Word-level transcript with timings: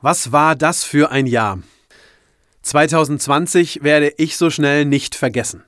Was 0.00 0.30
war 0.30 0.54
das 0.54 0.84
für 0.84 1.10
ein 1.10 1.26
Jahr? 1.26 1.60
2020 2.62 3.82
werde 3.82 4.14
ich 4.16 4.36
so 4.36 4.48
schnell 4.48 4.84
nicht 4.84 5.16
vergessen. 5.16 5.64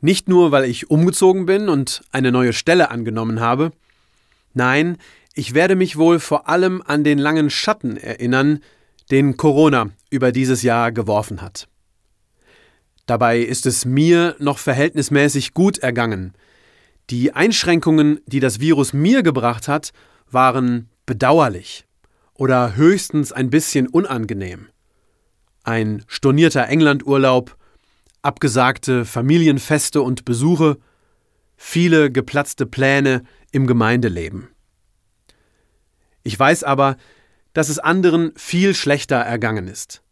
Nicht 0.00 0.28
nur, 0.28 0.52
weil 0.52 0.66
ich 0.66 0.88
umgezogen 0.88 1.44
bin 1.44 1.68
und 1.68 2.02
eine 2.12 2.30
neue 2.30 2.52
Stelle 2.52 2.92
angenommen 2.92 3.40
habe, 3.40 3.72
nein, 4.54 4.98
ich 5.34 5.52
werde 5.52 5.74
mich 5.74 5.96
wohl 5.96 6.20
vor 6.20 6.48
allem 6.48 6.80
an 6.80 7.02
den 7.02 7.18
langen 7.18 7.50
Schatten 7.50 7.96
erinnern, 7.96 8.60
den 9.10 9.36
Corona 9.36 9.90
über 10.10 10.30
dieses 10.30 10.62
Jahr 10.62 10.92
geworfen 10.92 11.42
hat. 11.42 11.66
Dabei 13.06 13.40
ist 13.40 13.66
es 13.66 13.84
mir 13.84 14.36
noch 14.38 14.58
verhältnismäßig 14.58 15.54
gut 15.54 15.78
ergangen. 15.78 16.34
Die 17.10 17.32
Einschränkungen, 17.32 18.20
die 18.26 18.38
das 18.38 18.60
Virus 18.60 18.92
mir 18.92 19.24
gebracht 19.24 19.66
hat, 19.66 19.90
waren 20.30 20.88
bedauerlich 21.04 21.87
oder 22.38 22.76
höchstens 22.76 23.32
ein 23.32 23.50
bisschen 23.50 23.88
unangenehm. 23.88 24.68
Ein 25.64 26.04
stornierter 26.06 26.68
Englandurlaub, 26.68 27.56
abgesagte 28.22 29.04
Familienfeste 29.04 30.00
und 30.00 30.24
Besuche, 30.24 30.78
viele 31.56 32.10
geplatzte 32.10 32.64
Pläne 32.64 33.24
im 33.50 33.66
Gemeindeleben. 33.66 34.48
Ich 36.22 36.38
weiß 36.38 36.62
aber, 36.62 36.96
dass 37.54 37.68
es 37.68 37.80
anderen 37.80 38.32
viel 38.36 38.72
schlechter 38.74 39.16
ergangen 39.16 39.66
ist. 39.66 40.02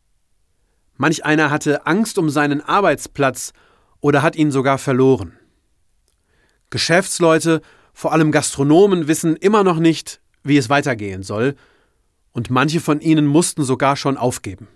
Manch 0.96 1.24
einer 1.24 1.50
hatte 1.50 1.86
Angst 1.86 2.18
um 2.18 2.28
seinen 2.28 2.60
Arbeitsplatz 2.60 3.52
oder 4.00 4.22
hat 4.22 4.34
ihn 4.34 4.50
sogar 4.50 4.78
verloren. 4.78 5.38
Geschäftsleute, 6.70 7.60
vor 7.92 8.12
allem 8.12 8.32
Gastronomen, 8.32 9.06
wissen 9.06 9.36
immer 9.36 9.62
noch 9.62 9.78
nicht, 9.78 10.20
wie 10.42 10.56
es 10.56 10.68
weitergehen 10.68 11.22
soll, 11.22 11.54
und 12.36 12.50
manche 12.50 12.80
von 12.80 13.00
ihnen 13.00 13.24
mussten 13.24 13.64
sogar 13.64 13.96
schon 13.96 14.18
aufgeben. 14.18 14.68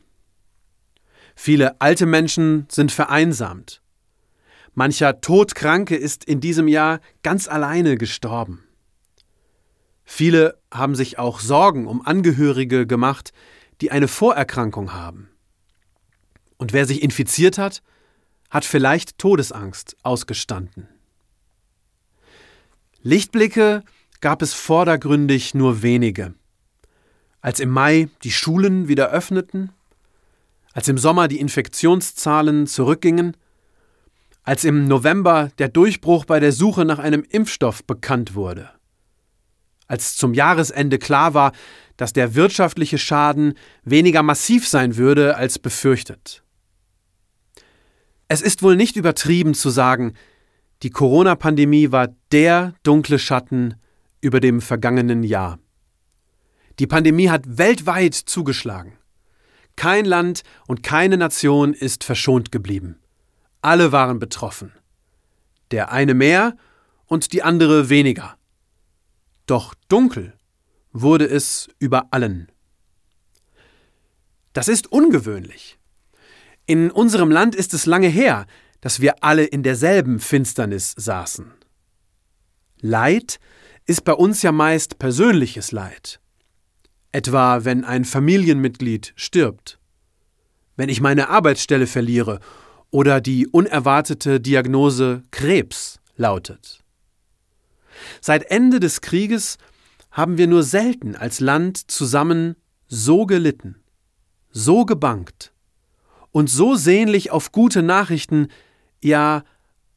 Viele 1.37 1.79
alte 1.79 2.07
Menschen 2.07 2.67
sind 2.71 2.91
vereinsamt. 2.91 3.83
Mancher 4.73 5.21
Todkranke 5.21 5.95
ist 5.95 6.25
in 6.25 6.41
diesem 6.41 6.69
Jahr 6.69 7.01
ganz 7.23 7.49
alleine 7.49 7.99
gestorben. 7.99 8.65
Viele 10.05 10.59
haben 10.73 10.95
sich 10.95 11.19
auch 11.19 11.39
Sorgen 11.39 11.87
um 11.87 12.01
Angehörige 12.01 12.87
gemacht, 12.87 13.35
die 13.83 13.91
eine 13.91 14.09
Vorerkrankung 14.09 14.95
haben. 14.95 15.29
Und 16.57 16.73
wer 16.73 16.87
sich 16.87 17.03
infiziert 17.03 17.59
hat, 17.59 17.83
hat 18.49 18.65
vielleicht 18.65 19.19
Todesangst 19.19 19.99
ausgestanden. 20.03 20.89
Lichtblicke 23.03 23.83
gab 24.23 24.41
es 24.41 24.55
vordergründig 24.55 25.53
nur 25.53 25.83
wenige 25.83 26.35
als 27.41 27.61
im 27.61 27.71
Mai 27.71 28.09
die 28.23 28.33
Schulen 28.33 28.89
wieder 28.89 29.11
öffneten, 29.11 29.73
als 30.73 30.89
im 30.89 30.99
Sommer 30.99 31.29
die 31.29 31.41
Infektionszahlen 31.41 32.67
zurückgingen, 32.67 33.37
als 34.43 34.65
im 34.65 34.87
November 34.87 35.51
der 35.59 35.69
Durchbruch 35.69 36.25
bei 36.25 36.41
der 36.41 36.53
Suche 36.53 36.85
nach 36.85 36.99
einem 36.99 37.25
Impfstoff 37.29 37.85
bekannt 37.85 38.35
wurde, 38.35 38.71
als 39.87 40.17
zum 40.17 40.35
Jahresende 40.35 40.99
klar 40.99 41.35
war, 41.35 41.53
dass 41.97 42.13
der 42.13 42.35
wirtschaftliche 42.35 42.99
Schaden 42.99 43.55
weniger 43.85 44.23
massiv 44.23 44.67
sein 44.67 44.97
würde 44.97 45.37
als 45.37 45.59
befürchtet. 45.59 46.43
Es 48.29 48.41
ist 48.41 48.63
wohl 48.63 48.77
nicht 48.77 48.97
übertrieben 48.97 49.55
zu 49.55 49.71
sagen, 49.71 50.15
die 50.83 50.91
Corona-Pandemie 50.91 51.91
war 51.93 52.09
der 52.33 52.75
dunkle 52.85 53.19
Schatten 53.19 53.75
über 54.21 54.41
dem 54.41 54.61
vergangenen 54.61 55.23
Jahr. 55.23 55.59
Die 56.81 56.87
Pandemie 56.87 57.29
hat 57.29 57.59
weltweit 57.59 58.15
zugeschlagen. 58.15 58.97
Kein 59.77 60.07
Land 60.07 60.45
und 60.67 60.83
keine 60.83 61.19
Nation 61.19 61.75
ist 61.75 62.05
verschont 62.05 62.51
geblieben. 62.51 62.99
Alle 63.61 63.93
waren 63.93 64.19
betroffen. 64.19 64.73
Der 65.73 65.93
eine 65.93 66.15
mehr 66.15 66.57
und 67.05 67.35
die 67.35 67.43
andere 67.43 67.91
weniger. 67.91 68.35
Doch 69.45 69.75
dunkel 69.89 70.33
wurde 70.91 71.29
es 71.29 71.69
über 71.79 72.15
allen. 72.15 72.51
Das 74.55 74.67
ist 74.67 74.91
ungewöhnlich. 74.91 75.79
In 76.65 76.91
unserem 76.91 77.31
Land 77.31 77.55
ist 77.55 77.75
es 77.75 77.85
lange 77.85 78.09
her, 78.09 78.47
dass 78.81 79.01
wir 79.01 79.23
alle 79.23 79.45
in 79.45 79.63
derselben 79.63 80.19
Finsternis 80.19 80.95
saßen. 80.97 81.53
Leid 82.81 83.39
ist 83.85 84.05
bei 84.05 84.15
uns 84.15 84.41
ja 84.41 84.51
meist 84.51 84.99
persönliches 84.99 85.73
Leid 85.73 86.21
etwa 87.13 87.65
wenn 87.65 87.85
ein 87.85 88.05
Familienmitglied 88.05 89.13
stirbt, 89.17 89.79
wenn 90.77 90.89
ich 90.89 91.01
meine 91.01 91.29
Arbeitsstelle 91.29 91.87
verliere 91.87 92.41
oder 92.91 93.21
die 93.21 93.47
unerwartete 93.47 94.41
Diagnose 94.41 95.25
Krebs 95.31 96.01
lautet. 96.17 96.83
Seit 98.21 98.51
Ende 98.51 98.81
des 98.81 99.01
Krieges 99.01 99.59
haben 100.11 100.39
wir 100.39 100.47
nur 100.47 100.63
selten 100.63 101.15
als 101.17 101.41
Land 101.41 101.91
zusammen 101.91 102.57
so 102.89 103.27
gelitten, 103.27 103.77
so 104.51 104.85
gebankt 104.85 105.53
und 106.33 106.51
so 106.51 106.75
sehnlich 106.75 107.31
auf 107.31 107.53
gute 107.53 107.83
Nachrichten, 107.83 108.49
ja 109.03 109.45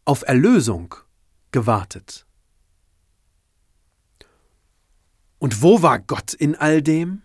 auf 0.06 0.24
Erlösung 0.28 0.96
gewartet. 1.52 2.26
Und 5.44 5.62
wo 5.62 5.82
war 5.82 6.00
Gott 6.00 6.34
in 6.34 6.56
all 6.56 6.82
dem? 6.82 7.22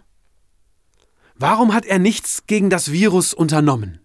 Warum 1.37 1.73
hat 1.73 1.87
er 1.87 2.01
nichts 2.01 2.49
gegen 2.49 2.69
das 2.69 2.91
Virus 2.91 3.33
unternommen? 3.33 4.01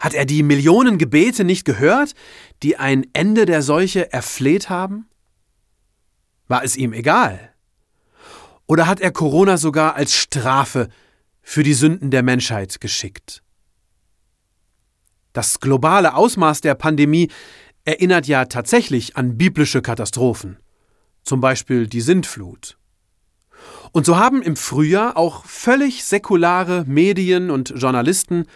Hat 0.00 0.14
er 0.14 0.24
die 0.24 0.42
Millionen 0.42 0.96
Gebete 0.96 1.44
nicht 1.44 1.66
gehört, 1.66 2.14
die 2.62 2.78
ein 2.78 3.06
Ende 3.12 3.44
der 3.44 3.60
Seuche 3.60 4.10
erfleht 4.10 4.70
haben? 4.70 5.06
War 6.48 6.64
es 6.64 6.78
ihm 6.78 6.94
egal? 6.94 7.52
Oder 8.66 8.86
hat 8.86 9.02
er 9.02 9.12
Corona 9.12 9.58
sogar 9.58 9.96
als 9.96 10.14
Strafe 10.14 10.88
für 11.42 11.62
die 11.62 11.74
Sünden 11.74 12.10
der 12.10 12.22
Menschheit 12.22 12.80
geschickt? 12.80 13.42
Das 15.34 15.60
globale 15.60 16.14
Ausmaß 16.14 16.62
der 16.62 16.74
Pandemie 16.74 17.30
erinnert 17.84 18.26
ja 18.26 18.46
tatsächlich 18.46 19.14
an 19.18 19.36
biblische 19.36 19.82
Katastrophen, 19.82 20.56
zum 21.22 21.42
Beispiel 21.42 21.86
die 21.86 22.00
Sintflut. 22.00 22.78
Und 23.92 24.06
so 24.06 24.16
haben 24.16 24.42
im 24.42 24.56
Frühjahr 24.56 25.16
auch 25.16 25.44
völlig 25.44 26.04
säkulare 26.04 26.84
Medien 26.86 27.50
und 27.50 27.74
Journalisten 27.76 28.46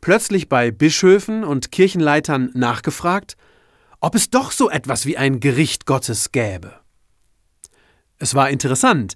plötzlich 0.00 0.48
bei 0.48 0.70
Bischöfen 0.70 1.44
und 1.44 1.72
Kirchenleitern 1.72 2.50
nachgefragt, 2.54 3.36
ob 4.00 4.14
es 4.14 4.30
doch 4.30 4.52
so 4.52 4.70
etwas 4.70 5.06
wie 5.06 5.16
ein 5.16 5.40
Gericht 5.40 5.86
Gottes 5.86 6.32
gäbe. 6.32 6.74
Es 8.18 8.34
war 8.34 8.50
interessant. 8.50 9.14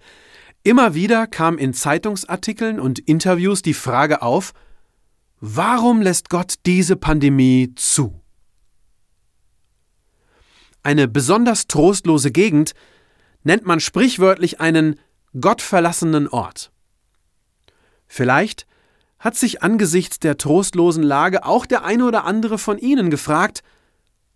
Immer 0.64 0.94
wieder 0.94 1.26
kam 1.26 1.58
in 1.58 1.74
Zeitungsartikeln 1.74 2.78
und 2.78 2.98
Interviews 3.00 3.62
die 3.62 3.74
Frage 3.74 4.22
auf, 4.22 4.52
warum 5.40 6.02
lässt 6.02 6.28
Gott 6.28 6.54
diese 6.66 6.96
Pandemie 6.96 7.74
zu? 7.74 8.20
Eine 10.84 11.08
besonders 11.08 11.66
trostlose 11.68 12.30
Gegend 12.30 12.74
nennt 13.44 13.66
man 13.66 13.80
sprichwörtlich 13.80 14.60
einen 14.60 14.98
gottverlassenen 15.40 16.28
Ort. 16.28 16.70
Vielleicht 18.06 18.66
hat 19.18 19.36
sich 19.36 19.62
angesichts 19.62 20.18
der 20.18 20.36
trostlosen 20.36 21.02
Lage 21.02 21.44
auch 21.44 21.64
der 21.64 21.84
eine 21.84 22.04
oder 22.04 22.24
andere 22.24 22.58
von 22.58 22.78
Ihnen 22.78 23.10
gefragt, 23.10 23.62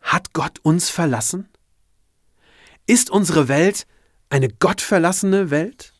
hat 0.00 0.32
Gott 0.32 0.60
uns 0.62 0.88
verlassen? 0.88 1.48
Ist 2.86 3.10
unsere 3.10 3.48
Welt 3.48 3.86
eine 4.30 4.48
gottverlassene 4.48 5.50
Welt? 5.50 5.92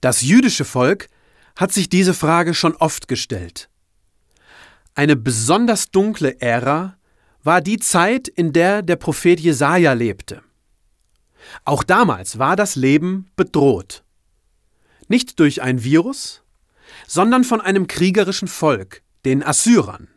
Das 0.00 0.22
jüdische 0.22 0.64
Volk 0.64 1.08
hat 1.56 1.72
sich 1.72 1.88
diese 1.88 2.14
Frage 2.14 2.54
schon 2.54 2.74
oft 2.76 3.08
gestellt. 3.08 3.68
Eine 4.94 5.16
besonders 5.16 5.90
dunkle 5.90 6.40
Ära 6.40 6.96
war 7.42 7.60
die 7.60 7.78
Zeit, 7.78 8.28
in 8.28 8.52
der 8.52 8.82
der 8.82 8.96
Prophet 8.96 9.38
Jesaja 9.38 9.92
lebte. 9.92 10.42
Auch 11.64 11.82
damals 11.82 12.38
war 12.38 12.56
das 12.56 12.76
Leben 12.76 13.30
bedroht. 13.36 14.04
Nicht 15.08 15.40
durch 15.40 15.62
ein 15.62 15.82
Virus, 15.84 16.42
sondern 17.06 17.44
von 17.44 17.60
einem 17.60 17.86
kriegerischen 17.86 18.48
Volk, 18.48 19.02
den 19.24 19.42
Assyrern. 19.42 20.08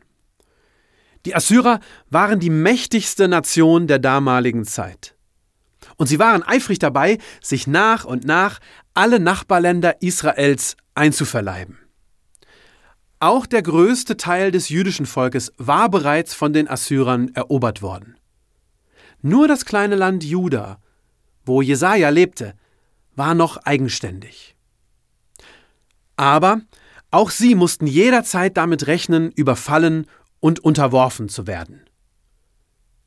Die 1.25 1.35
Assyrer 1.35 1.79
waren 2.09 2.39
die 2.39 2.50
mächtigste 2.50 3.27
Nation 3.27 3.88
der 3.88 4.00
damaligen 4.00 4.65
Zeit. 4.65 5.15
Und 5.97 6.07
sie 6.07 6.19
waren 6.19 6.44
eifrig 6.44 6.79
dabei, 6.79 7.19
sich 7.41 7.67
nach 7.67 8.06
und 8.06 8.25
nach 8.25 8.59
alle 8.94 9.19
Nachbarländer 9.19 10.01
Israels 10.01 10.75
einzuverleiben. 10.95 11.77
Auch 13.19 13.45
der 13.45 13.62
größte 13.62 14.17
Teil 14.17 14.51
des 14.51 14.69
jüdischen 14.69 15.06
Volkes 15.06 15.53
war 15.57 15.89
bereits 15.89 16.33
von 16.33 16.53
den 16.53 16.67
Assyrern 16.67 17.29
erobert 17.35 17.83
worden. 17.83 18.15
Nur 19.21 19.47
das 19.47 19.65
kleine 19.65 19.95
Land 19.95 20.24
Juda, 20.24 20.81
wo 21.45 21.61
Jesaja 21.61 22.09
lebte, 22.09 22.53
war 23.15 23.33
noch 23.33 23.57
eigenständig. 23.57 24.55
Aber 26.15 26.61
auch 27.09 27.29
sie 27.29 27.55
mussten 27.55 27.88
jederzeit 27.88 28.55
damit 28.57 28.88
rechnen, 28.88 29.31
überfallen 29.31 30.07
und 30.39 30.59
unterworfen 30.59 31.29
zu 31.29 31.47
werden. 31.47 31.81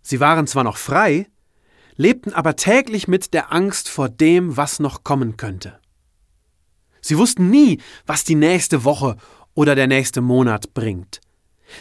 Sie 0.02 0.20
waren 0.20 0.46
zwar 0.46 0.64
noch 0.64 0.76
frei, 0.76 1.26
lebten 1.96 2.32
aber 2.32 2.56
täglich 2.56 3.08
mit 3.08 3.32
der 3.32 3.52
Angst 3.52 3.88
vor 3.88 4.08
dem, 4.08 4.56
was 4.56 4.80
noch 4.80 5.04
kommen 5.04 5.36
könnte. 5.36 5.78
Sie 7.00 7.16
wussten 7.16 7.50
nie, 7.50 7.80
was 8.06 8.24
die 8.24 8.34
nächste 8.34 8.84
Woche 8.84 9.16
oder 9.54 9.74
der 9.74 9.86
nächste 9.86 10.20
Monat 10.20 10.74
bringt. 10.74 11.20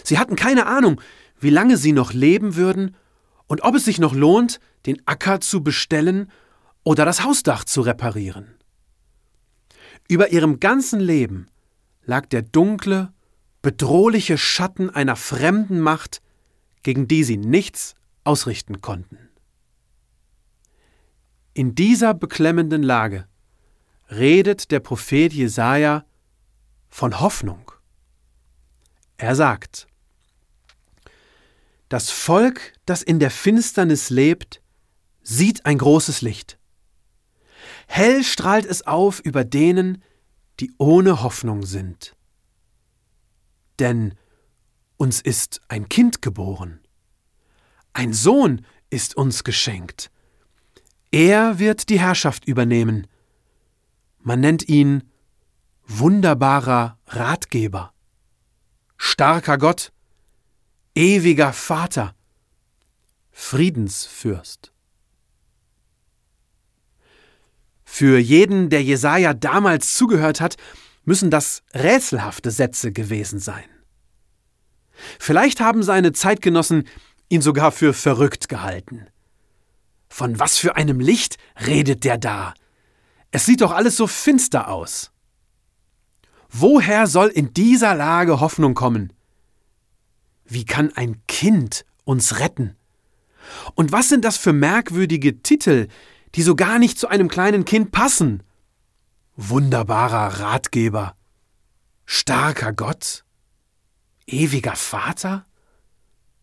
Sie 0.04 0.18
hatten 0.18 0.36
keine 0.36 0.66
Ahnung, 0.66 1.02
wie 1.40 1.50
lange 1.50 1.78
sie 1.78 1.92
noch 1.92 2.14
leben 2.14 2.56
würden 2.56 2.96
und 3.48 3.64
ob 3.64 3.76
es 3.76 3.86
sich 3.86 4.00
noch 4.00 4.14
lohnt, 4.14 4.60
den 4.86 5.02
Acker 5.06 5.42
zu 5.42 5.64
bestellen 5.64 6.32
oder 6.84 7.06
das 7.06 7.24
Hausdach 7.24 7.64
zu 7.64 7.82
reparieren. 7.82 8.56
Über 10.08 10.32
ihrem 10.32 10.60
ganzen 10.60 11.00
Leben 11.00 11.48
lag 12.04 12.26
der 12.28 12.42
dunkle, 12.42 13.14
bedrohliche 13.62 14.38
Schatten 14.38 14.90
einer 14.90 15.16
fremden 15.16 15.80
Macht, 15.80 16.22
gegen 16.84 17.08
die 17.08 17.24
sie 17.24 17.38
nichts 17.38 17.96
ausrichten 18.26 18.82
konnten. 18.82 19.30
In 21.54 21.76
dieser 21.76 22.14
beklemmenden 22.14 22.84
Lage 22.84 23.28
redet 24.10 24.72
der 24.72 24.80
Prophet 24.80 25.32
Jesaja 25.32 26.06
von 26.90 27.20
Hoffnung. 27.20 27.72
Er 29.18 29.36
sagt: 29.36 29.88
Das 31.90 32.10
Volk, 32.10 32.74
das 32.86 33.02
in 33.02 33.20
der 33.20 33.32
Finsternis 33.32 34.10
lebt, 34.10 34.62
sieht 35.22 35.66
ein 35.66 35.78
großes 35.78 36.22
Licht. 36.22 36.58
Hell 37.88 38.24
strahlt 38.24 38.66
es 38.66 38.86
auf 38.88 39.20
über 39.20 39.44
denen, 39.44 40.04
die 40.60 40.72
ohne 40.78 41.24
Hoffnung 41.24 41.66
sind. 41.66 42.16
Denn 43.80 44.16
uns 44.98 45.22
ist 45.22 45.62
ein 45.68 45.90
Kind 45.90 46.22
geboren, 46.22 46.80
ein 47.94 48.14
Sohn 48.14 48.66
ist 48.90 49.16
uns 49.16 49.44
geschenkt. 49.44 50.12
Er 51.12 51.60
wird 51.60 51.90
die 51.90 52.00
Herrschaft 52.00 52.46
übernehmen. 52.46 53.08
Man 54.20 54.40
nennt 54.40 54.68
ihn 54.68 55.04
wunderbarer 55.86 56.98
Ratgeber, 57.08 57.94
starker 58.98 59.58
Gott, 59.58 59.92
ewiger 60.96 61.54
Vater, 61.54 62.16
Friedensfürst. 63.32 64.73
Für 67.96 68.18
jeden, 68.18 68.72
der 68.72 68.82
Jesaja 68.82 69.36
damals 69.36 69.94
zugehört 69.94 70.42
hat, 70.42 70.56
müssen 71.06 71.30
das 71.30 71.62
rätselhafte 71.76 72.50
Sätze 72.50 72.92
gewesen 72.92 73.38
sein. 73.38 73.66
Vielleicht 75.20 75.60
haben 75.60 75.84
seine 75.84 76.12
Zeitgenossen 76.12 76.88
ihn 77.30 77.44
sogar 77.44 77.72
für 77.72 77.94
verrückt 77.94 78.50
gehalten. 78.50 79.06
Von 80.10 80.40
was 80.40 80.58
für 80.58 80.76
einem 80.76 81.00
Licht 81.00 81.38
redet 81.68 82.04
der 82.04 82.18
da? 82.18 82.56
Es 83.30 83.46
sieht 83.46 83.62
doch 83.62 83.72
alles 83.72 83.96
so 83.96 84.08
finster 84.08 84.70
aus. 84.70 85.12
Woher 86.50 87.06
soll 87.06 87.28
in 87.28 87.54
dieser 87.54 87.94
Lage 87.94 88.40
Hoffnung 88.40 88.74
kommen? 88.74 89.14
Wie 90.46 90.66
kann 90.66 90.92
ein 90.96 91.22
Kind 91.28 91.86
uns 92.06 92.40
retten? 92.40 92.76
Und 93.76 93.92
was 93.92 94.10
sind 94.10 94.26
das 94.26 94.38
für 94.38 94.52
merkwürdige 94.52 95.44
Titel, 95.44 95.90
die 96.36 96.42
so 96.42 96.56
gar 96.56 96.80
nicht 96.80 96.98
zu 96.98 97.08
einem 97.08 97.28
kleinen 97.28 97.66
Kind 97.66 97.92
passen? 97.92 98.44
Wunderbarer 99.36 100.40
Ratgeber, 100.40 101.16
starker 102.06 102.74
Gott, 102.74 103.24
ewiger 104.28 104.76
Vater, 104.76 105.46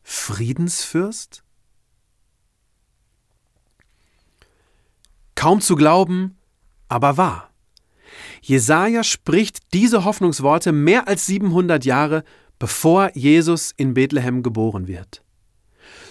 Friedensfürst? 0.02 1.42
Kaum 5.34 5.60
zu 5.60 5.76
glauben, 5.76 6.36
aber 6.88 7.16
wahr. 7.16 7.50
Jesaja 8.42 9.04
spricht 9.04 9.72
diese 9.72 10.04
Hoffnungsworte 10.04 10.72
mehr 10.72 11.08
als 11.08 11.26
700 11.26 11.84
Jahre, 11.84 12.24
bevor 12.58 13.16
Jesus 13.16 13.72
in 13.76 13.94
Bethlehem 13.94 14.42
geboren 14.42 14.86
wird. 14.88 15.22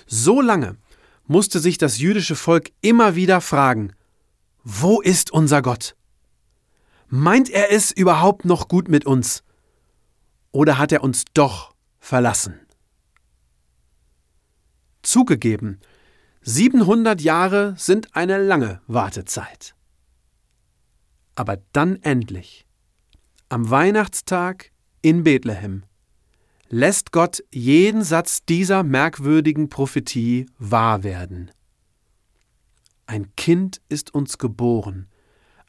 So 0.07 0.41
lange 0.41 0.77
musste 1.29 1.59
sich 1.59 1.77
das 1.77 1.99
jüdische 1.99 2.35
Volk 2.35 2.71
immer 2.81 3.15
wieder 3.15 3.39
fragen, 3.39 3.93
wo 4.63 4.99
ist 4.99 5.31
unser 5.31 5.61
Gott? 5.61 5.95
Meint 7.07 7.49
er 7.49 7.71
es 7.71 7.91
überhaupt 7.91 8.45
noch 8.45 8.67
gut 8.67 8.89
mit 8.89 9.05
uns? 9.05 9.43
Oder 10.51 10.79
hat 10.79 10.91
er 10.91 11.03
uns 11.03 11.25
doch 11.33 11.75
verlassen? 11.99 12.59
Zugegeben, 15.03 15.79
700 16.41 17.21
Jahre 17.21 17.75
sind 17.77 18.15
eine 18.15 18.41
lange 18.43 18.81
Wartezeit. 18.87 19.75
Aber 21.35 21.57
dann 21.73 22.01
endlich, 22.01 22.65
am 23.49 23.69
Weihnachtstag 23.69 24.71
in 25.03 25.23
Bethlehem, 25.23 25.83
lässt 26.69 27.12
Gott 27.12 27.44
jeden 27.51 28.04
Satz 28.04 28.45
dieser 28.45 28.83
merkwürdigen 28.83 29.69
Prophetie 29.69 30.45
wahr 30.57 31.04
werden. 31.04 31.51
Ein 33.06 33.36
Kind 33.36 33.81
ist 33.89 34.13
uns 34.13 34.38
geboren, 34.38 35.07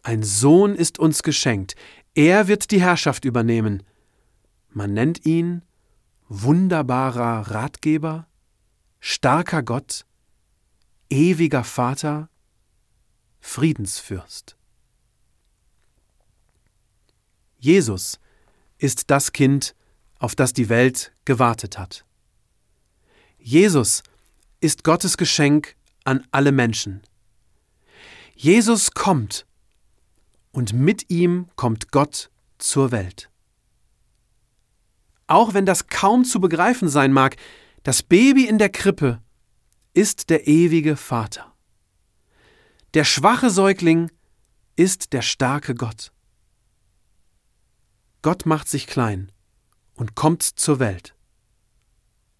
ein 0.02 0.22
Sohn 0.22 0.74
ist 0.74 0.98
uns 0.98 1.22
geschenkt, 1.22 1.74
er 2.14 2.48
wird 2.48 2.70
die 2.70 2.80
Herrschaft 2.80 3.24
übernehmen. 3.24 3.82
Man 4.68 4.92
nennt 4.92 5.24
ihn 5.24 5.62
wunderbarer 6.28 7.50
Ratgeber, 7.50 8.28
starker 9.00 9.62
Gott, 9.62 10.04
ewiger 11.08 11.64
Vater, 11.64 12.28
Friedensfürst. 13.40 14.56
Jesus 17.58 18.20
ist 18.78 19.10
das 19.10 19.32
Kind, 19.32 19.74
auf 20.20 20.36
das 20.36 20.52
die 20.52 20.68
Welt 20.68 21.12
gewartet 21.24 21.78
hat. 21.78 22.04
Jesus 23.38 24.04
ist 24.60 24.84
Gottes 24.84 25.16
Geschenk 25.16 25.74
an 26.04 26.24
alle 26.30 26.52
Menschen. 26.52 27.02
Jesus 28.36 28.92
kommt 28.92 29.46
und 30.52 30.72
mit 30.72 31.10
ihm 31.10 31.48
kommt 31.56 31.90
Gott 31.90 32.30
zur 32.58 32.92
Welt. 32.92 33.30
Auch 35.26 35.54
wenn 35.54 35.66
das 35.66 35.86
kaum 35.86 36.24
zu 36.24 36.40
begreifen 36.40 36.88
sein 36.88 37.12
mag, 37.12 37.36
das 37.82 38.02
Baby 38.02 38.46
in 38.46 38.58
der 38.58 38.68
Krippe 38.68 39.22
ist 39.94 40.28
der 40.28 40.46
ewige 40.46 40.96
Vater. 40.96 41.54
Der 42.92 43.04
schwache 43.04 43.48
Säugling 43.48 44.10
ist 44.76 45.12
der 45.12 45.22
starke 45.22 45.74
Gott. 45.74 46.12
Gott 48.22 48.44
macht 48.44 48.68
sich 48.68 48.86
klein 48.86 49.32
und 50.00 50.14
kommt 50.14 50.42
zur 50.42 50.78
Welt. 50.78 51.14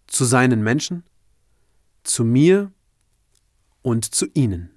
Zu 0.07 0.25
seinen 0.25 0.63
Menschen, 0.63 1.05
zu 2.05 2.25
mir 2.25 2.73
und 3.83 4.15
zu 4.15 4.29
ihnen. 4.33 4.71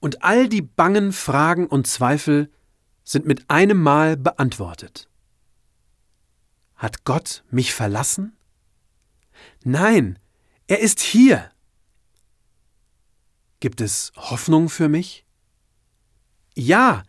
Und 0.00 0.24
all 0.24 0.48
die 0.48 0.62
bangen 0.62 1.12
Fragen 1.12 1.68
und 1.68 1.86
Zweifel 1.86 2.50
sind 3.04 3.24
mit 3.24 3.48
einem 3.48 3.80
Mal 3.80 4.16
beantwortet. 4.16 5.08
Hat 6.74 7.04
Gott 7.04 7.44
mich 7.50 7.72
verlassen? 7.72 8.36
Nein, 9.62 10.18
er 10.66 10.80
ist 10.80 10.98
hier. 10.98 11.52
Gibt 13.60 13.80
es 13.80 14.12
Hoffnung 14.16 14.68
für 14.68 14.88
mich? 14.88 15.24
Ja, 16.56 17.04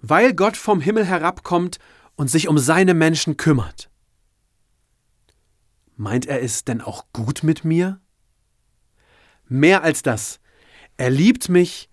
weil 0.00 0.34
Gott 0.34 0.56
vom 0.56 0.80
Himmel 0.80 1.06
herabkommt 1.06 1.78
und 2.16 2.28
sich 2.28 2.48
um 2.48 2.58
seine 2.58 2.94
Menschen 2.94 3.36
kümmert. 3.36 3.90
Meint 5.96 6.26
er 6.26 6.42
es 6.42 6.64
denn 6.64 6.80
auch 6.80 7.06
gut 7.12 7.42
mit 7.42 7.64
mir? 7.64 8.00
Mehr 9.48 9.82
als 9.82 10.02
das. 10.02 10.40
Er 10.96 11.10
liebt 11.10 11.48
mich 11.48 11.90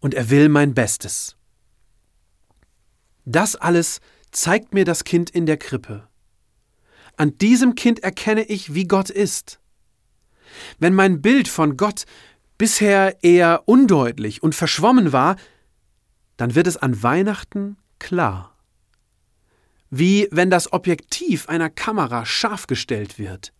und 0.00 0.14
er 0.14 0.30
will 0.30 0.48
mein 0.48 0.74
Bestes. 0.74 1.36
Das 3.24 3.56
alles 3.56 4.00
zeigt 4.30 4.74
mir 4.74 4.84
das 4.84 5.04
Kind 5.04 5.30
in 5.30 5.46
der 5.46 5.56
Krippe. 5.56 6.08
An 7.16 7.38
diesem 7.38 7.74
Kind 7.74 8.00
erkenne 8.02 8.44
ich, 8.44 8.74
wie 8.74 8.84
Gott 8.86 9.10
ist. 9.10 9.60
Wenn 10.78 10.94
mein 10.94 11.22
Bild 11.22 11.48
von 11.48 11.76
Gott 11.76 12.04
bisher 12.58 13.22
eher 13.22 13.62
undeutlich 13.66 14.42
und 14.42 14.54
verschwommen 14.54 15.12
war, 15.12 15.36
dann 16.36 16.54
wird 16.54 16.66
es 16.66 16.76
an 16.76 17.02
Weihnachten 17.02 17.76
klar. 17.98 18.53
Wie 19.96 20.26
wenn 20.32 20.50
das 20.50 20.72
Objektiv 20.72 21.48
einer 21.48 21.70
Kamera 21.70 22.26
scharf 22.26 22.66
gestellt 22.66 23.16
wird. 23.16 23.52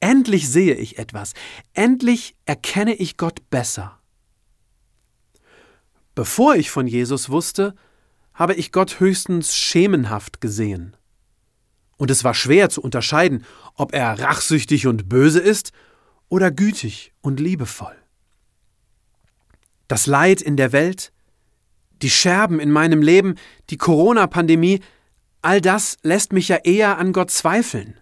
Endlich 0.00 0.48
sehe 0.48 0.74
ich 0.74 0.98
etwas, 0.98 1.34
endlich 1.74 2.36
erkenne 2.46 2.94
ich 2.94 3.18
Gott 3.18 3.50
besser. 3.50 3.98
Bevor 6.14 6.54
ich 6.54 6.70
von 6.70 6.86
Jesus 6.86 7.28
wusste, 7.28 7.74
habe 8.32 8.54
ich 8.54 8.72
Gott 8.72 8.98
höchstens 8.98 9.54
schemenhaft 9.54 10.40
gesehen. 10.40 10.96
Und 11.98 12.10
es 12.10 12.24
war 12.24 12.32
schwer 12.32 12.70
zu 12.70 12.80
unterscheiden, 12.80 13.44
ob 13.74 13.92
er 13.92 14.18
rachsüchtig 14.18 14.86
und 14.86 15.10
böse 15.10 15.40
ist 15.40 15.72
oder 16.30 16.50
gütig 16.50 17.12
und 17.20 17.40
liebevoll. 17.40 17.96
Das 19.86 20.06
Leid 20.06 20.40
in 20.40 20.56
der 20.56 20.72
Welt, 20.72 21.12
die 22.00 22.08
Scherben 22.08 22.58
in 22.58 22.70
meinem 22.70 23.02
Leben, 23.02 23.34
die 23.68 23.76
Corona-Pandemie, 23.76 24.80
all 25.42 25.60
das 25.60 25.96
lässt 26.02 26.32
mich 26.32 26.48
ja 26.48 26.56
eher 26.56 26.98
an 26.98 27.12
Gott 27.12 27.30
zweifeln. 27.30 27.98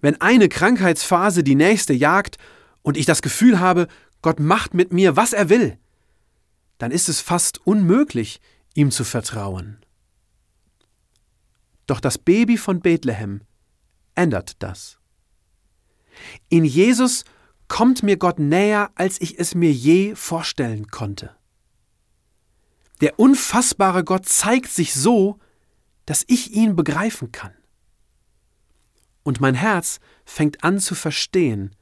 Wenn 0.00 0.20
eine 0.20 0.48
Krankheitsphase 0.48 1.44
die 1.44 1.54
nächste 1.54 1.92
jagt 1.92 2.38
und 2.82 2.96
ich 2.96 3.06
das 3.06 3.22
Gefühl 3.22 3.60
habe, 3.60 3.86
Gott 4.20 4.40
macht 4.40 4.74
mit 4.74 4.92
mir, 4.92 5.16
was 5.16 5.32
er 5.32 5.48
will, 5.48 5.78
dann 6.78 6.90
ist 6.90 7.08
es 7.08 7.20
fast 7.20 7.64
unmöglich, 7.66 8.40
ihm 8.74 8.90
zu 8.90 9.04
vertrauen. 9.04 9.84
Doch 11.86 12.00
das 12.00 12.18
Baby 12.18 12.56
von 12.56 12.80
Bethlehem 12.80 13.42
ändert 14.14 14.62
das. 14.62 14.98
In 16.48 16.64
Jesus 16.64 17.24
kommt 17.68 18.02
mir 18.02 18.16
Gott 18.16 18.38
näher, 18.38 18.90
als 18.94 19.20
ich 19.20 19.38
es 19.38 19.54
mir 19.54 19.72
je 19.72 20.14
vorstellen 20.14 20.88
konnte. 20.88 21.34
Der 23.00 23.18
unfassbare 23.18 24.04
Gott 24.04 24.26
zeigt 24.26 24.70
sich 24.70 24.94
so, 24.94 25.38
dass 26.06 26.24
ich 26.26 26.52
ihn 26.52 26.76
begreifen 26.76 27.32
kann. 27.32 27.54
Und 29.22 29.40
mein 29.40 29.54
Herz 29.54 30.00
fängt 30.24 30.64
an 30.64 30.80
zu 30.80 30.94
verstehen, 30.94 31.76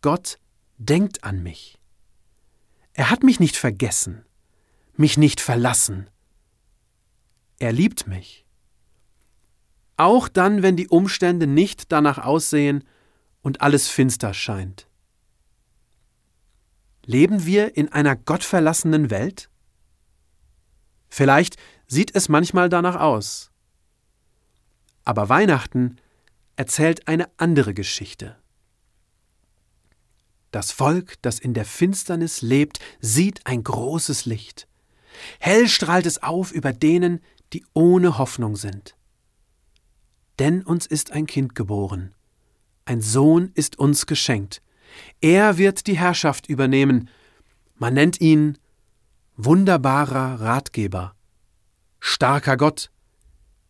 Gott 0.00 0.38
denkt 0.76 1.24
an 1.24 1.42
mich. 1.42 1.78
Er 2.92 3.10
hat 3.10 3.22
mich 3.22 3.38
nicht 3.38 3.56
vergessen, 3.56 4.24
mich 4.94 5.16
nicht 5.16 5.40
verlassen. 5.40 6.10
Er 7.58 7.72
liebt 7.72 8.06
mich. 8.06 8.44
Auch 9.96 10.28
dann, 10.28 10.62
wenn 10.62 10.76
die 10.76 10.88
Umstände 10.88 11.46
nicht 11.46 11.90
danach 11.92 12.18
aussehen 12.18 12.84
und 13.42 13.60
alles 13.60 13.88
finster 13.88 14.34
scheint. 14.34 14.88
Leben 17.04 17.46
wir 17.46 17.76
in 17.76 17.90
einer 17.90 18.16
gottverlassenen 18.16 19.10
Welt? 19.10 19.48
Vielleicht 21.08 21.56
sieht 21.88 22.14
es 22.14 22.28
manchmal 22.28 22.68
danach 22.68 22.96
aus. 22.96 23.50
Aber 25.04 25.28
Weihnachten 25.28 25.96
erzählt 26.56 27.08
eine 27.08 27.28
andere 27.38 27.74
Geschichte. 27.74 28.36
Das 30.50 30.70
Volk, 30.70 31.20
das 31.22 31.38
in 31.38 31.54
der 31.54 31.64
Finsternis 31.64 32.42
lebt, 32.42 32.78
sieht 33.00 33.46
ein 33.46 33.64
großes 33.64 34.26
Licht. 34.26 34.68
Hell 35.40 35.68
strahlt 35.68 36.06
es 36.06 36.22
auf 36.22 36.52
über 36.52 36.72
denen, 36.72 37.20
die 37.52 37.64
ohne 37.74 38.18
Hoffnung 38.18 38.56
sind. 38.56 38.94
Denn 40.38 40.62
uns 40.62 40.86
ist 40.86 41.10
ein 41.10 41.26
Kind 41.26 41.54
geboren, 41.54 42.14
ein 42.84 43.00
Sohn 43.02 43.50
ist 43.54 43.78
uns 43.78 44.06
geschenkt. 44.06 44.62
Er 45.20 45.58
wird 45.58 45.86
die 45.86 45.98
Herrschaft 45.98 46.48
übernehmen. 46.48 47.10
Man 47.74 47.94
nennt 47.94 48.20
ihn 48.20 48.56
wunderbarer 49.36 50.40
Ratgeber, 50.40 51.14
starker 52.00 52.56
Gott, 52.56 52.90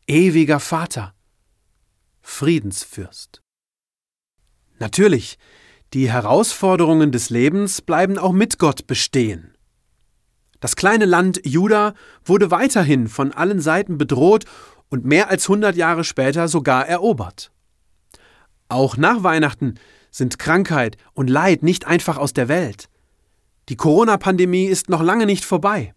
ewiger 0.06 0.60
Vater, 0.60 1.14
Friedensfürst. 2.20 3.42
Natürlich, 4.78 5.38
die 5.94 6.10
Herausforderungen 6.10 7.12
des 7.12 7.30
Lebens 7.30 7.80
bleiben 7.80 8.18
auch 8.18 8.32
mit 8.32 8.58
Gott 8.58 8.86
bestehen. 8.86 9.56
Das 10.60 10.76
kleine 10.76 11.04
Land 11.04 11.40
Juda 11.44 11.94
wurde 12.24 12.50
weiterhin 12.50 13.08
von 13.08 13.32
allen 13.32 13.60
Seiten 13.60 13.96
bedroht 13.96 14.44
und 14.88 15.04
mehr 15.04 15.30
als 15.30 15.44
100 15.44 15.76
Jahre 15.76 16.04
später 16.04 16.48
sogar 16.48 16.86
erobert. 16.86 17.52
Auch 18.68 18.96
nach 18.96 19.22
Weihnachten 19.22 19.74
sind 20.10 20.38
Krankheit 20.38 20.96
und 21.14 21.30
Leid 21.30 21.62
nicht 21.62 21.86
einfach 21.86 22.18
aus 22.18 22.32
der 22.32 22.48
Welt. 22.48 22.88
Die 23.68 23.76
Corona-Pandemie 23.76 24.64
ist 24.64 24.88
noch 24.88 25.02
lange 25.02 25.26
nicht 25.26 25.44
vorbei. 25.44 25.94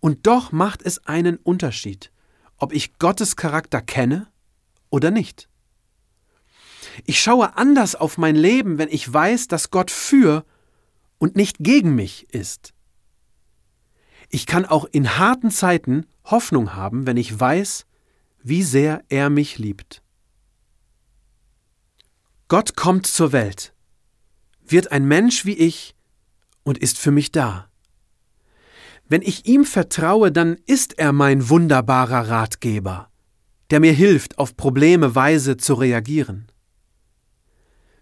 Und 0.00 0.26
doch 0.26 0.52
macht 0.52 0.82
es 0.82 1.06
einen 1.06 1.36
Unterschied, 1.36 2.12
ob 2.56 2.72
ich 2.72 2.98
Gottes 2.98 3.36
Charakter 3.36 3.80
kenne 3.80 4.28
oder 4.90 5.10
nicht. 5.10 5.48
Ich 7.04 7.20
schaue 7.20 7.56
anders 7.56 7.94
auf 7.94 8.18
mein 8.18 8.36
Leben, 8.36 8.78
wenn 8.78 8.88
ich 8.88 9.12
weiß, 9.12 9.48
dass 9.48 9.70
Gott 9.70 9.90
für 9.90 10.44
und 11.18 11.36
nicht 11.36 11.58
gegen 11.60 11.94
mich 11.94 12.32
ist. 12.32 12.72
Ich 14.28 14.46
kann 14.46 14.64
auch 14.64 14.86
in 14.86 15.18
harten 15.18 15.50
Zeiten 15.50 16.06
Hoffnung 16.24 16.74
haben, 16.74 17.06
wenn 17.06 17.16
ich 17.16 17.38
weiß, 17.38 17.86
wie 18.42 18.62
sehr 18.62 19.02
er 19.08 19.30
mich 19.30 19.58
liebt. 19.58 20.02
Gott 22.48 22.76
kommt 22.76 23.06
zur 23.06 23.32
Welt, 23.32 23.74
wird 24.64 24.92
ein 24.92 25.06
Mensch 25.06 25.44
wie 25.44 25.54
ich 25.54 25.94
und 26.62 26.78
ist 26.78 26.98
für 26.98 27.10
mich 27.10 27.32
da. 27.32 27.68
Wenn 29.08 29.22
ich 29.22 29.46
ihm 29.46 29.64
vertraue, 29.64 30.32
dann 30.32 30.56
ist 30.66 30.98
er 30.98 31.12
mein 31.12 31.48
wunderbarer 31.48 32.28
Ratgeber, 32.28 33.10
der 33.70 33.80
mir 33.80 33.92
hilft, 33.92 34.38
auf 34.38 34.56
Probleme 34.56 35.14
weise 35.14 35.56
zu 35.56 35.74
reagieren. 35.74 36.50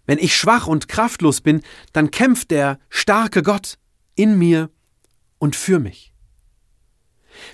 Wenn 0.07 0.17
ich 0.17 0.35
schwach 0.35 0.67
und 0.67 0.87
kraftlos 0.87 1.41
bin, 1.41 1.61
dann 1.93 2.11
kämpft 2.11 2.51
der 2.51 2.79
starke 2.89 3.43
Gott 3.43 3.77
in 4.15 4.37
mir 4.37 4.69
und 5.37 5.55
für 5.55 5.79
mich. 5.79 6.13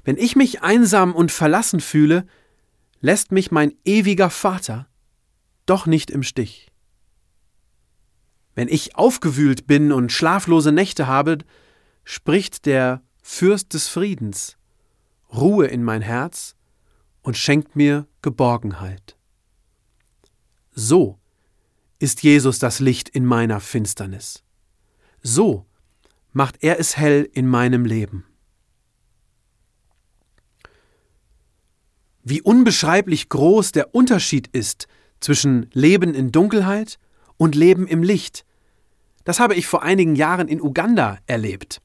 Wenn 0.04 0.18
ich 0.18 0.36
mich 0.36 0.62
einsam 0.62 1.14
und 1.14 1.32
verlassen 1.32 1.80
fühle, 1.80 2.26
lässt 3.00 3.32
mich 3.32 3.52
mein 3.52 3.74
ewiger 3.84 4.30
Vater 4.30 4.88
doch 5.66 5.86
nicht 5.86 6.12
im 6.12 6.24
Stich. 6.24 6.72
Wenn 8.54 8.68
ich 8.68 8.96
aufgewühlt 8.96 9.68
bin 9.68 9.92
und 9.92 10.12
schlaflose 10.12 10.72
Nächte 10.72 11.08
habe, 11.08 11.40
spricht 12.04 12.66
der 12.66 13.02
Fürst 13.22 13.74
des 13.74 13.88
Friedens 13.88 14.58
Ruhe 15.34 15.68
in 15.68 15.84
mein 15.84 16.02
Herz 16.02 16.56
und 17.22 17.38
schenkt 17.38 17.76
mir 17.76 18.08
Geborgenheit. 18.22 19.16
So 20.74 21.20
ist 22.00 22.24
Jesus 22.24 22.60
das 22.60 22.80
Licht 22.80 23.10
in 23.10 23.26
meiner 23.26 23.60
Finsternis. 23.60 24.44
So 25.22 25.66
macht 26.34 26.64
er 26.64 26.80
es 26.80 26.98
hell 26.98 27.30
in 27.34 27.48
meinem 27.48 27.86
Leben. 27.86 28.26
Wie 32.24 32.42
unbeschreiblich 32.42 33.30
groß 33.30 33.72
der 33.72 33.96
Unterschied 33.96 34.48
ist 34.48 34.88
zwischen 35.20 35.70
Leben 35.74 36.14
in 36.14 36.32
Dunkelheit 36.32 37.00
und 37.38 37.56
Leben 37.56 37.88
im 37.88 38.04
Licht. 38.04 38.46
Das 39.24 39.40
habe 39.40 39.56
ich 39.56 39.68
vor 39.68 39.84
einigen 39.84 40.16
Jahren 40.16 40.48
in 40.48 40.62
Uganda 40.62 41.20
erlebt. 41.26 41.82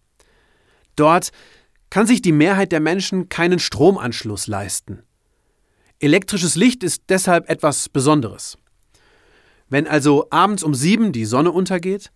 Dort 0.97 1.31
kann 1.91 2.07
sich 2.07 2.23
die 2.23 2.33
Mehrheit 2.33 2.73
der 2.73 2.81
Menschen 2.81 3.29
keinen 3.29 3.59
Stromanschluss 3.59 4.47
leisten. 4.47 5.03
Elektrisches 5.99 6.57
Licht 6.57 6.83
ist 6.83 7.05
deshalb 7.09 7.49
etwas 7.49 7.89
Besonderes. 7.89 8.59
Wenn 9.69 9.87
also 9.87 10.27
abends 10.31 10.63
um 10.63 10.75
sieben 10.75 11.13
die 11.13 11.25
Sonne 11.25 11.53
untergeht, 11.53 12.13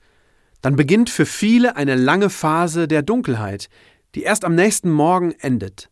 dann 0.60 0.76
beginnt 0.76 1.08
für 1.08 1.26
viele 1.26 1.76
eine 1.76 1.94
lange 1.94 2.30
Phase 2.30 2.86
der 2.86 3.02
Dunkelheit, 3.02 3.68
die 4.14 4.22
erst 4.22 4.44
am 4.44 4.54
nächsten 4.54 4.90
Morgen 4.90 5.32
endet. 5.32 5.88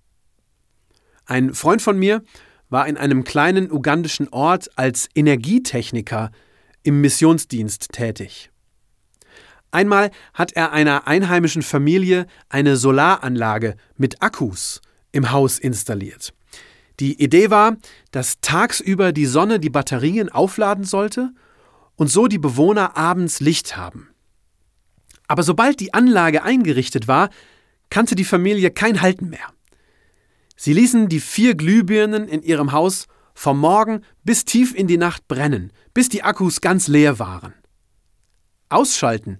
Ein 1.24 1.54
Freund 1.54 1.82
von 1.82 1.98
mir 1.98 2.22
war 2.68 2.86
in 2.86 2.96
einem 2.96 3.24
kleinen 3.24 3.70
ugandischen 3.70 4.28
Ort 4.28 4.68
als 4.76 5.08
Energietechniker 5.14 6.30
im 6.82 7.00
Missionsdienst 7.00 7.92
tätig. 7.92 8.50
Einmal 9.70 10.10
hat 10.32 10.52
er 10.52 10.72
einer 10.72 11.06
einheimischen 11.06 11.62
Familie 11.62 12.26
eine 12.48 12.76
Solaranlage 12.76 13.76
mit 13.96 14.22
Akkus 14.22 14.80
im 15.12 15.30
Haus 15.30 15.58
installiert. 15.58 16.34
Die 17.00 17.22
Idee 17.22 17.50
war, 17.50 17.76
dass 18.10 18.40
tagsüber 18.40 19.12
die 19.12 19.26
Sonne 19.26 19.60
die 19.60 19.70
Batterien 19.70 20.30
aufladen 20.30 20.84
sollte 20.84 21.32
und 21.96 22.08
so 22.08 22.26
die 22.26 22.38
Bewohner 22.38 22.96
abends 22.96 23.40
Licht 23.40 23.76
haben. 23.76 24.08
Aber 25.28 25.42
sobald 25.42 25.78
die 25.80 25.94
Anlage 25.94 26.42
eingerichtet 26.42 27.06
war, 27.06 27.28
kannte 27.90 28.14
die 28.14 28.24
Familie 28.24 28.70
kein 28.70 29.02
Halten 29.02 29.28
mehr. 29.28 29.52
Sie 30.56 30.72
ließen 30.72 31.08
die 31.08 31.20
vier 31.20 31.54
Glühbirnen 31.54 32.26
in 32.26 32.42
ihrem 32.42 32.72
Haus 32.72 33.06
vom 33.34 33.60
Morgen 33.60 34.02
bis 34.24 34.44
tief 34.44 34.74
in 34.74 34.88
die 34.88 34.96
Nacht 34.96 35.28
brennen, 35.28 35.72
bis 35.94 36.08
die 36.08 36.24
Akkus 36.24 36.60
ganz 36.60 36.88
leer 36.88 37.18
waren. 37.20 37.54
Ausschalten 38.68 39.38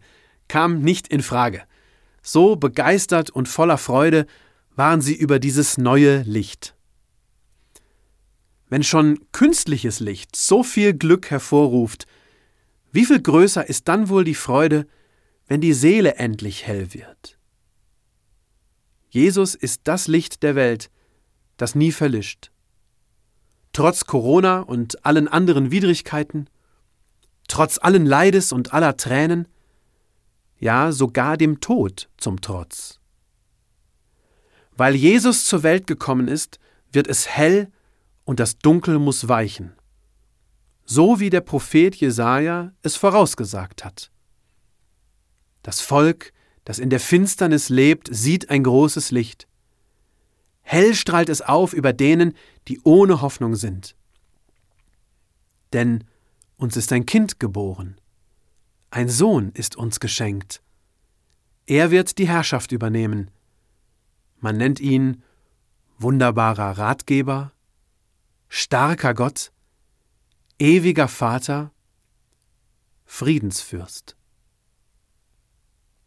kam 0.48 0.80
nicht 0.80 1.08
in 1.08 1.22
Frage. 1.22 1.62
So 2.22 2.56
begeistert 2.56 3.30
und 3.30 3.48
voller 3.48 3.78
Freude 3.78 4.26
waren 4.74 5.00
sie 5.00 5.14
über 5.14 5.38
dieses 5.38 5.78
neue 5.78 6.22
Licht. 6.22 6.74
Wenn 8.68 8.82
schon 8.82 9.18
künstliches 9.32 10.00
Licht 10.00 10.36
so 10.36 10.62
viel 10.62 10.92
Glück 10.92 11.30
hervorruft, 11.30 12.06
wie 12.92 13.04
viel 13.04 13.20
größer 13.20 13.68
ist 13.68 13.88
dann 13.88 14.08
wohl 14.08 14.24
die 14.24 14.34
Freude, 14.34 14.86
wenn 15.46 15.60
die 15.60 15.72
Seele 15.72 16.16
endlich 16.16 16.66
hell 16.66 16.92
wird? 16.92 17.38
Jesus 19.10 19.54
ist 19.54 19.82
das 19.84 20.06
Licht 20.06 20.42
der 20.42 20.54
Welt, 20.54 20.90
das 21.56 21.74
nie 21.74 21.92
verlischt. 21.92 22.50
Trotz 23.72 24.04
Corona 24.04 24.60
und 24.60 25.04
allen 25.04 25.28
anderen 25.28 25.70
Widrigkeiten, 25.70 26.48
trotz 27.48 27.78
allen 27.78 28.04
Leides 28.04 28.52
und 28.52 28.74
aller 28.74 28.96
Tränen, 28.96 29.48
ja 30.58 30.92
sogar 30.92 31.36
dem 31.36 31.60
Tod 31.60 32.08
zum 32.16 32.40
Trotz. 32.40 33.00
Weil 34.76 34.94
Jesus 34.94 35.44
zur 35.44 35.62
Welt 35.62 35.86
gekommen 35.86 36.28
ist, 36.28 36.58
wird 36.92 37.08
es 37.08 37.28
hell 37.28 37.70
und 38.24 38.40
das 38.40 38.58
Dunkel 38.58 38.98
muss 38.98 39.28
weichen. 39.28 39.72
So 40.84 41.20
wie 41.20 41.30
der 41.30 41.40
Prophet 41.40 41.94
Jesaja 41.96 42.72
es 42.82 42.96
vorausgesagt 42.96 43.84
hat. 43.84 44.10
Das 45.62 45.80
Volk, 45.80 46.32
das 46.64 46.78
in 46.78 46.90
der 46.90 47.00
Finsternis 47.00 47.68
lebt, 47.68 48.08
sieht 48.10 48.50
ein 48.50 48.62
großes 48.62 49.10
Licht. 49.10 49.48
Hell 50.62 50.94
strahlt 50.94 51.28
es 51.28 51.42
auf 51.42 51.72
über 51.72 51.92
denen, 51.92 52.34
die 52.68 52.80
ohne 52.84 53.20
Hoffnung 53.20 53.54
sind. 53.54 53.96
Denn 55.72 56.04
uns 56.56 56.76
ist 56.76 56.92
ein 56.92 57.06
Kind 57.06 57.40
geboren, 57.40 57.97
ein 58.90 59.08
Sohn 59.08 59.52
ist 59.52 59.76
uns 59.76 60.00
geschenkt. 60.00 60.62
Er 61.66 61.90
wird 61.90 62.18
die 62.18 62.28
Herrschaft 62.28 62.72
übernehmen. 62.72 63.30
Man 64.40 64.56
nennt 64.56 64.80
ihn 64.80 65.22
wunderbarer 65.98 66.78
Ratgeber, 66.78 67.52
starker 68.48 69.14
Gott, 69.14 69.52
ewiger 70.58 71.08
Vater, 71.08 71.72
Friedensfürst. 73.04 74.16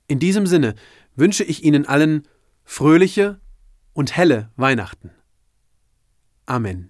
In 0.07 0.19
diesem 0.19 0.47
Sinne 0.47 0.75
wünsche 1.15 1.43
ich 1.43 1.63
Ihnen 1.63 1.85
allen 1.85 2.27
fröhliche 2.63 3.39
und 3.93 4.15
helle 4.15 4.51
Weihnachten. 4.55 5.11
Amen. 6.45 6.89